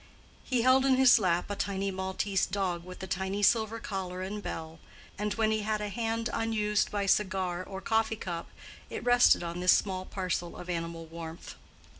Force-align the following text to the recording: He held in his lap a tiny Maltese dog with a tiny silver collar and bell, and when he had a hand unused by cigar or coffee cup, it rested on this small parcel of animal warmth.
He 0.43 0.63
held 0.63 0.83
in 0.83 0.95
his 0.95 1.19
lap 1.19 1.47
a 1.51 1.55
tiny 1.55 1.91
Maltese 1.91 2.47
dog 2.47 2.83
with 2.83 3.03
a 3.03 3.05
tiny 3.05 3.43
silver 3.43 3.79
collar 3.79 4.23
and 4.23 4.41
bell, 4.41 4.79
and 5.15 5.35
when 5.35 5.51
he 5.51 5.59
had 5.59 5.79
a 5.79 5.89
hand 5.89 6.27
unused 6.33 6.89
by 6.89 7.05
cigar 7.05 7.63
or 7.63 7.81
coffee 7.81 8.15
cup, 8.15 8.49
it 8.89 9.03
rested 9.05 9.43
on 9.43 9.59
this 9.59 9.73
small 9.73 10.05
parcel 10.05 10.57
of 10.57 10.71
animal 10.71 11.05
warmth. 11.05 11.53